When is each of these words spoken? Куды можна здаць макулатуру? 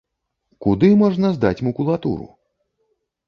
Куды 0.65 0.89
можна 1.01 1.29
здаць 1.37 1.63
макулатуру? 1.67 2.27